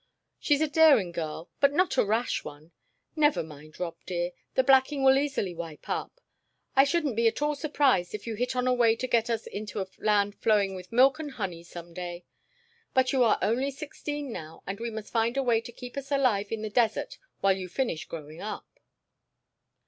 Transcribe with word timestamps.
She's 0.39 0.61
a 0.61 0.67
daring 0.67 1.11
girl, 1.11 1.51
but 1.59 1.73
not 1.73 1.95
a 1.95 2.03
rash 2.03 2.43
one. 2.43 2.71
Never 3.15 3.43
mind, 3.43 3.79
Rob 3.79 3.93
dear; 4.07 4.31
the 4.55 4.63
blacking 4.63 5.03
will 5.03 5.15
easily 5.15 5.53
wipe 5.53 5.87
up. 5.87 6.19
I 6.75 6.85
shouldn't 6.85 7.15
be 7.15 7.27
at 7.27 7.43
all 7.43 7.53
surprised 7.53 8.15
if 8.15 8.25
you 8.25 8.33
hit 8.33 8.55
on 8.55 8.65
a 8.65 8.73
way 8.73 8.95
to 8.95 9.05
get 9.05 9.29
us 9.29 9.45
into 9.45 9.79
a 9.79 9.85
land 9.99 10.33
flowing 10.39 10.73
with 10.73 10.91
milk 10.91 11.19
and 11.19 11.29
honey 11.33 11.61
some 11.63 11.93
day. 11.93 12.25
But 12.95 13.11
you 13.13 13.23
are 13.23 13.37
only 13.43 13.69
sixteen 13.69 14.31
now, 14.31 14.63
and 14.65 14.79
we 14.79 14.89
must 14.89 15.11
find 15.13 15.37
a 15.37 15.43
way 15.43 15.61
to 15.61 15.71
keep 15.71 15.95
us 15.95 16.11
alive 16.11 16.51
in 16.51 16.63
the 16.63 16.71
desert 16.71 17.19
while 17.41 17.55
you 17.55 17.69
finish 17.69 18.05
growing 18.05 18.41
up." 18.41 18.65